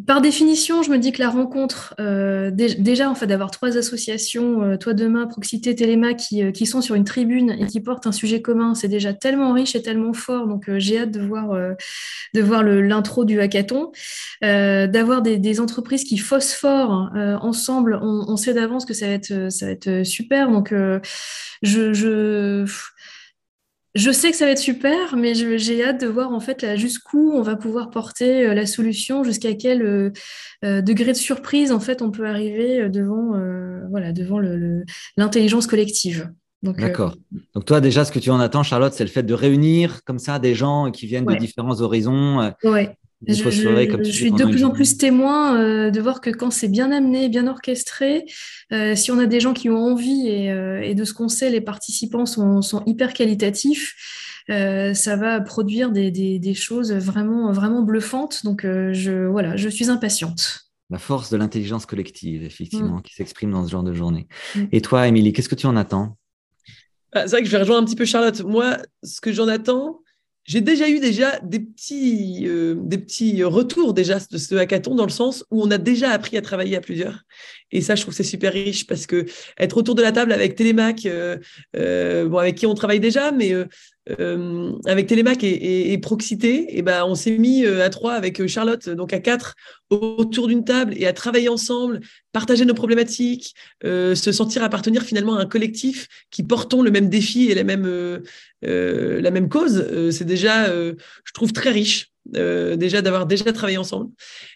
[0.06, 4.78] par définition, je me dis que la rencontre, euh, déjà en fait d'avoir trois associations,
[4.78, 8.42] Toi Demain, Proxité, Téléma, qui, qui, sont sur une tribune et qui portent un sujet
[8.42, 10.48] commun, c'est déjà tellement riche et tellement fort.
[10.48, 11.58] Donc j'ai hâte de voir,
[12.34, 13.94] de voir l'intro du hackathon,
[14.42, 17.98] d'avoir des, entreprises qui phosphorent ensemble.
[18.02, 20.52] On, sait d'avance que ça va être, ça va être super.
[20.52, 20.74] Donc
[21.62, 22.66] je, je
[23.96, 27.32] je sais que ça va être super, mais j'ai hâte de voir en fait jusqu'où
[27.34, 30.12] on va pouvoir porter euh, la solution, jusqu'à quel euh,
[30.66, 33.40] euh, degré de surprise en fait on peut arriver devant,
[33.90, 34.40] voilà, devant
[35.18, 36.30] l'intelligence collective.
[36.62, 37.16] D'accord.
[37.54, 40.20] Donc toi déjà, ce que tu en attends, Charlotte, c'est le fait de réunir comme
[40.20, 42.52] ça des gens qui viennent de différents horizons.
[42.64, 42.98] Ouais.
[43.28, 47.30] Je, suis de plus en plus témoin euh, de voir que quand c'est bien amené,
[47.30, 48.26] bien orchestré,
[48.72, 51.50] euh, si on a des gens qui ont envie et, euh, de ce qu'on sait,
[51.50, 53.96] les participants sont, hyper qualitatifs,
[54.48, 58.44] ça va produire des, choses vraiment, vraiment bluffantes.
[58.44, 60.66] Donc je, voilà, je suis impatiente.
[60.92, 63.02] La force de l'intelligence collective, effectivement, mm.
[63.02, 64.28] qui s'exprime dans ce genre de journée.
[64.56, 64.66] Mm.
[64.72, 66.16] Et toi, Émilie, qu'est-ce que tu en attends?
[67.12, 68.40] Bah, C'est vrai que je vais rejoindre un petit peu Charlotte.
[68.44, 70.02] Moi, ce que j'en attends,
[70.46, 75.06] j'ai déjà eu déjà des petits, euh, des petits retours déjà de ce hackathon dans
[75.06, 77.24] le sens où on a déjà appris à travailler à plusieurs.
[77.72, 79.26] Et ça, je trouve c'est super riche parce que
[79.58, 81.38] être autour de la table avec Télémac, euh,
[81.76, 83.54] euh, bon, avec qui on travaille déjà, mais
[84.86, 89.14] avec Télémac et, et, Proxité, et ben, on s'est mis à trois avec Charlotte, donc
[89.14, 89.56] à quatre,
[89.90, 95.42] autour d'une table et à travailler ensemble, partager nos problématiques, se sentir appartenir finalement à
[95.42, 98.22] un collectif qui portons le même défi et la même,
[98.62, 100.12] la même cause.
[100.12, 102.12] c'est déjà, je trouve, très riche.
[102.36, 104.10] Euh, déjà d'avoir déjà travaillé ensemble.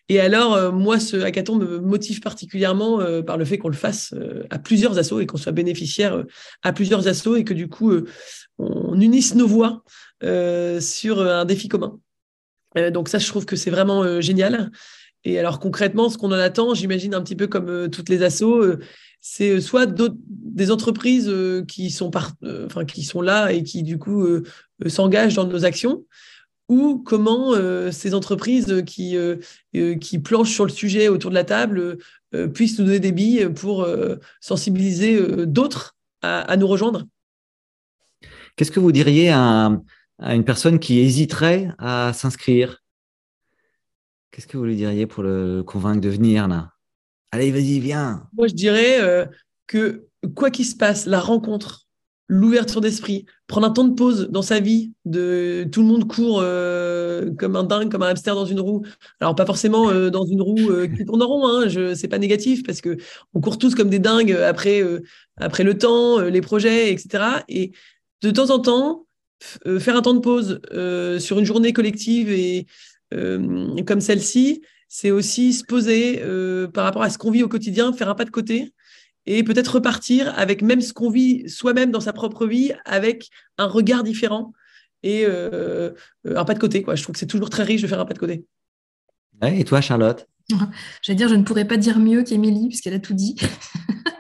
[0.07, 3.75] Et alors, euh, moi, ce hackathon me motive particulièrement euh, par le fait qu'on le
[3.75, 4.13] fasse
[4.49, 6.23] à plusieurs assos et qu'on soit bénéficiaire
[6.63, 7.91] à plusieurs assos et que du coup,
[8.59, 9.83] on unisse nos voix
[10.21, 11.99] sur un défi commun.
[12.91, 14.71] donc ça, je trouve que c'est vraiment génial.
[15.25, 18.75] Et alors concrètement, ce qu'on en attend, j'imagine un petit peu comme toutes les assos,
[19.21, 21.33] c'est soit des entreprises
[21.67, 22.11] qui sont
[23.21, 24.27] là et qui du coup
[24.87, 26.05] s'engagent dans nos actions,
[26.69, 29.39] ou comment euh, ces entreprises euh,
[29.75, 31.97] euh, qui planchent sur le sujet autour de la table
[32.53, 33.87] puissent nous donner des billes pour
[34.39, 37.07] sensibiliser d'autres à, nous rejoindre.
[38.59, 39.71] Qu'est-ce que vous diriez à,
[40.19, 42.83] une personne qui hésiterait à s'inscrire?
[44.31, 46.73] Qu'est-ce que vous lui diriez pour le convaincre de venir là?
[47.31, 48.27] Allez, vas-y, viens.
[48.33, 49.29] Moi, je dirais
[49.65, 51.87] que quoi qu'il se passe, la rencontre
[52.27, 56.41] l'ouverture d'esprit, prendre un temps de pause dans sa vie, de tout le monde court
[56.43, 58.83] euh, comme un dingue, comme un hamster dans une roue.
[59.21, 62.09] Alors pas forcément euh, dans une roue euh, qui tourne en rond, hein, je c'est
[62.09, 62.97] pas négatif parce que
[63.33, 64.83] on court tous comme des dingues après
[65.37, 67.23] après le temps, les projets, etc.
[67.47, 67.71] Et
[68.21, 69.05] de temps en temps,
[69.79, 70.61] faire un temps de pause
[71.19, 72.67] sur une journée collective et
[73.11, 76.21] comme celle-ci, c'est aussi se poser
[76.73, 78.73] par rapport à ce qu'on vit au quotidien, faire un pas de côté
[79.25, 83.29] et peut-être repartir avec même ce qu'on vit soi-même dans sa propre vie, avec
[83.59, 84.53] un regard différent
[85.03, 85.91] et euh,
[86.25, 86.81] un pas de côté.
[86.81, 86.95] Quoi.
[86.95, 88.45] Je trouve que c'est toujours très riche de faire un pas de côté.
[89.43, 90.27] et toi, Charlotte?
[91.03, 93.35] J'allais dire, je ne pourrais pas dire mieux qu'Émilie, puisqu'elle a tout dit.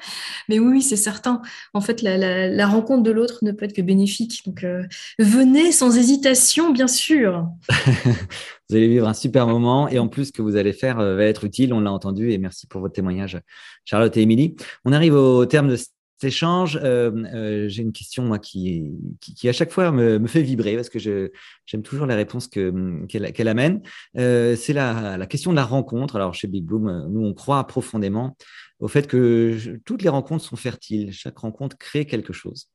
[0.49, 1.41] Mais oui, c'est certain.
[1.73, 4.41] En fait, la, rencontre de l'autre ne peut être que bénéfique.
[4.45, 4.83] Donc, euh,
[5.17, 7.47] venez sans hésitation, bien sûr.
[7.69, 11.23] vous allez vivre un super moment et en plus, ce que vous allez faire va
[11.23, 11.73] être utile.
[11.73, 13.39] On l'a entendu et merci pour votre témoignage,
[13.85, 14.55] Charlotte et Émilie.
[14.83, 15.77] On arrive au terme de
[16.23, 20.75] échange, euh, euh, j'ai une question moi qui, qui, à chaque fois me, fait vibrer
[20.75, 23.81] parce que j'aime toujours les réponses qu'elle amène.
[24.17, 26.15] Euh, c'est la, la, question de la rencontre.
[26.15, 28.35] Alors chez Big Bloom, nous on croit profondément
[28.79, 31.11] au fait que toutes les rencontres sont fertiles.
[31.11, 32.69] Chaque rencontre crée quelque chose.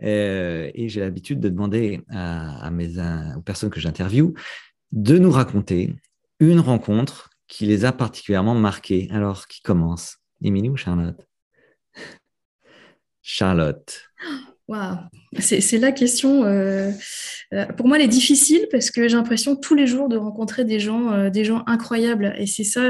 [0.00, 2.98] et j'ai l'habitude de demander à mes,
[3.36, 4.34] aux personnes que j'interviewe
[4.92, 5.94] de nous raconter
[6.40, 9.08] une rencontre qui les a particulièrement marquées.
[9.10, 10.18] Alors, qui commence?
[10.42, 11.29] Émilie ou Charlotte?
[13.22, 14.10] Charlotte
[14.70, 14.98] Wow.
[15.40, 16.44] C'est la question.
[16.44, 16.92] Euh,
[17.52, 20.64] euh, pour moi, elle est difficile parce que j'ai l'impression tous les jours de rencontrer
[20.64, 22.36] des gens, euh, des gens incroyables.
[22.38, 22.82] Et c'est ça,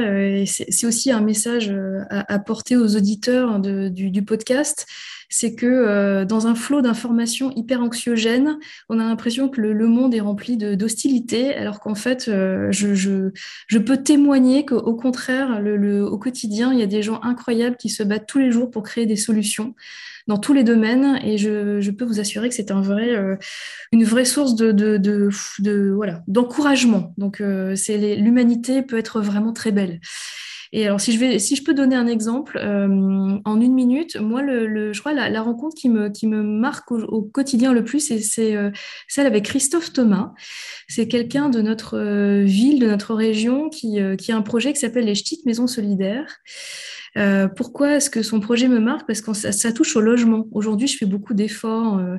[0.45, 1.75] c'est aussi un message
[2.11, 4.87] à, apporter aux auditeurs du, podcast.
[5.31, 10.21] C'est que dans un flot d'informations hyper anxiogènes, on a l'impression que le, monde est
[10.21, 16.83] rempli d'hostilité, alors qu'en fait, je, je, peux témoigner qu'au contraire, au quotidien, il y
[16.83, 19.75] a des gens incroyables qui se battent tous les jours pour créer des solutions
[20.27, 23.37] dans tous les domaines et je, peux vous assurer que c'est euh,
[23.93, 27.13] une vraie source de, voilà, d'encouragement.
[27.19, 30.01] Donc, euh, c'est l'humanité peut être vraiment très belle.
[30.73, 34.17] Et alors, si je, vais, si je peux donner un exemple, euh, en une minute,
[34.17, 37.85] moi, le, je crois la, la, rencontre qui me, qui me marque au, quotidien le
[37.85, 38.21] plus, c'est
[39.09, 40.33] celle avec Christophe Thomas.
[40.89, 41.99] C'est quelqu'un de notre
[42.43, 46.39] ville, de notre région, qui, qui a un projet qui s'appelle les Ch'tites Maisons Solidaires.
[47.17, 49.07] Euh, pourquoi est-ce que son projet me marque?
[49.07, 50.47] Parce que ça, touche au logement.
[50.53, 51.99] Aujourd'hui, je fais beaucoup d'efforts.
[51.99, 52.17] Euh,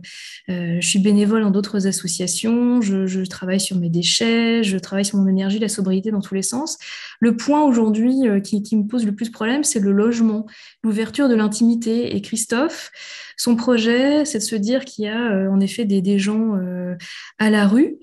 [0.49, 2.81] euh, je suis bénévole dans d'autres associations.
[2.81, 4.63] Je, travaille sur mes déchets.
[4.63, 6.77] Je travaille sur mon énergie, la sobriété dans tous les sens.
[7.19, 10.45] Le point aujourd'hui qui, me pose le plus problème, c'est le logement,
[10.83, 12.15] l'ouverture de l'intimité.
[12.15, 12.91] Et Christophe,
[13.37, 16.57] son projet, c'est de se dire qu'il y a en effet des, gens
[17.39, 17.97] à la rue.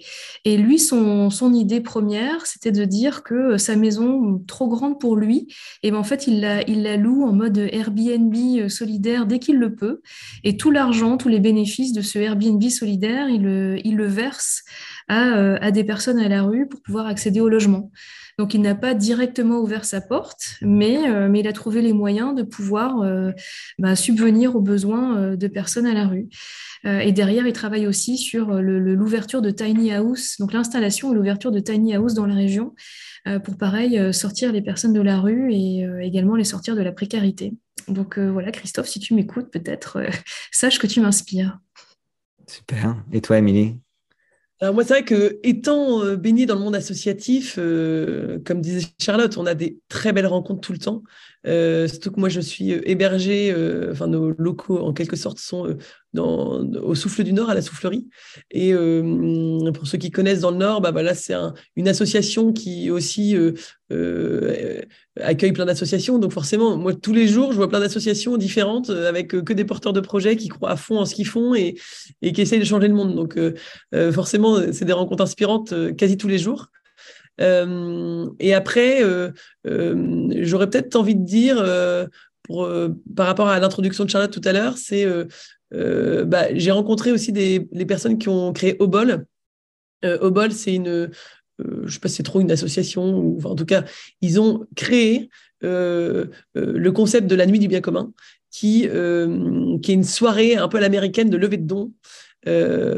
[0.44, 5.48] Et lui, son, idée première, c'était de dire que sa maison, trop grande pour lui,
[5.82, 9.56] et ben en fait, il la, il la loue en mode Airbnb solidaire dès qu'il
[9.56, 10.00] le peut.
[10.44, 14.62] Et tout l'argent, tous les bénéfices de ce Airbnb solidaire, il, il le verse
[15.08, 17.90] à, à des personnes à la rue pour pouvoir accéder au logement.
[18.38, 22.36] Donc, il n'a pas directement ouvert sa porte, mais, euh, il a trouvé les moyens
[22.36, 23.32] de pouvoir euh,
[23.78, 26.28] bah, subvenir aux besoins euh, de personnes à la rue.
[26.84, 31.58] et derrière, il travaille aussi sur l'ouverture de tiny house, donc l'installation et l'ouverture de
[31.58, 32.74] tiny house dans la région,
[33.44, 37.52] pour pareil sortir les personnes de la rue et également les sortir de la précarité.
[37.88, 40.02] Donc voilà, Christophe, si tu m'écoutes, peut-être
[40.52, 41.58] sache que tu m'inspires.
[42.46, 42.96] Super.
[43.12, 43.76] Et toi, Émilie?
[44.60, 48.88] Alors moi, c'est vrai que étant euh, baigné dans le monde associatif, euh, comme disait
[48.98, 51.04] Charlotte, on a des très belles rencontres tout le temps.
[51.46, 53.54] Euh, surtout que moi, je suis hébergé,
[53.90, 55.76] enfin nos locaux en quelque sorte sont
[56.16, 58.08] au Souffle du Nord, à la Soufflerie.
[58.50, 61.34] Et pour ceux qui connaissent dans le Nord, bah, bah c'est
[61.76, 63.36] une association qui aussi
[65.20, 66.18] accueille plein d'associations.
[66.18, 69.92] Donc forcément, moi, tous les jours, je vois plein d'associations différentes avec que des porteurs
[69.92, 71.76] de projets qui croient à fond en ce qu'ils font et,
[72.22, 73.14] et qui essayent de changer le monde.
[73.14, 73.38] Donc
[74.12, 76.70] forcément, c'est des rencontres inspirantes euh, quasi tous les jours.
[77.40, 79.30] Euh, et après, euh,
[79.64, 81.56] j'aurais peut-être envie de dire,
[82.48, 85.06] par rapport à l'introduction de Charlotte tout à l'heure, c'est
[85.70, 89.26] bah, j'ai rencontré aussi des personnes qui ont créé Obol.
[90.02, 91.10] Obol, c'est une,
[91.58, 93.84] je ne sais pas si c'est trop une association, ou en tout cas,
[94.20, 95.28] ils ont créé
[95.62, 98.12] le concept de la nuit du bien commun,
[98.50, 98.88] qui,
[99.82, 101.92] qui est une soirée un peu à l'américaine de levée de dons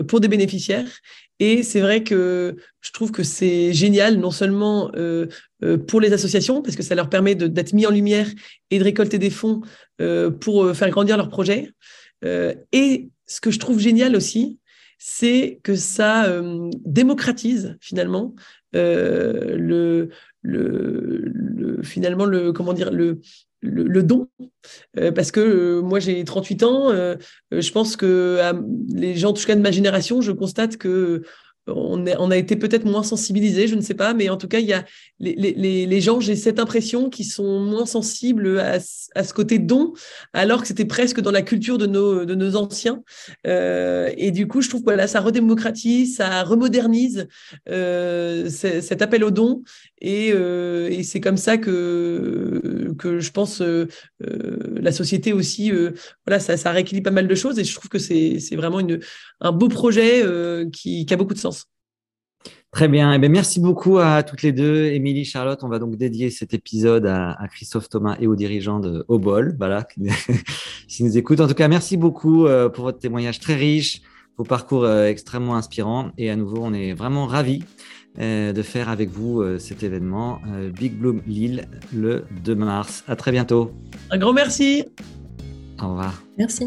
[0.07, 0.88] pour des bénéficiaires
[1.40, 5.26] et c'est vrai que je trouve que c'est génial, non seulement euh,
[5.64, 8.29] euh, pour les associations, parce que ça leur permet d'être mis en lumière
[8.70, 9.62] et de récolter des fonds
[10.03, 11.72] euh, pour faire grandir leurs projets.
[12.22, 14.59] et ce que je trouve génial aussi,
[14.98, 16.31] c'est que ça
[16.85, 18.35] démocratise finalement
[18.74, 20.11] le,
[20.42, 23.20] le, finalement le comment dire le
[23.62, 24.29] le, don,
[24.99, 27.16] euh, parce que euh, moi j'ai 38 ans, euh,
[27.51, 28.40] je pense que
[28.88, 31.23] les gens, en tout cas de ma génération, je constate que
[31.66, 34.66] on, a été peut-être moins sensibilisés, je ne sais pas, mais en tout cas, il
[34.66, 34.85] y a
[35.20, 38.79] les, les, les gens, j'ai cette impression qu'ils sont moins sensibles à,
[39.14, 39.92] à, ce côté don,
[40.33, 43.05] alors que c'était presque dans la culture de nos, de nos anciens.
[43.45, 47.28] Et du coup, je trouve que voilà, ça redémocratise, ça remodernise
[47.66, 49.62] cet appel au don.
[50.01, 53.86] Et, euh, et c'est comme ça que, que je pense euh,
[54.26, 55.72] euh, la société aussi,
[56.26, 57.59] voilà, ça, rééquilibre pas mal de choses.
[57.59, 59.01] Et je trouve que c'est vraiment une,
[59.40, 60.24] un beau projet
[60.72, 61.66] qui, a beaucoup de sens.
[62.70, 63.12] Très bien.
[63.12, 63.28] Eh bien.
[63.28, 64.86] Merci beaucoup à toutes les deux.
[64.86, 69.05] Émilie, Charlotte, on va donc dédier cet épisode à, Christophe Thomas et aux dirigeants de
[69.09, 69.82] Obol, voilà,
[70.88, 71.40] qui nous écoutent.
[71.40, 74.03] En tout cas, merci beaucoup euh, pour votre témoignage très riche,
[74.36, 76.12] vos parcours euh, extrêmement inspirants.
[76.16, 77.64] Et à nouveau, on est vraiment ravis euh,
[78.18, 80.40] de faire avec vous cet événement
[80.78, 83.04] Big Bloom Lille le 2 mars.
[83.08, 83.72] À très bientôt.
[84.11, 84.84] Un grand merci.
[85.82, 86.22] Au revoir.
[86.36, 86.66] Merci.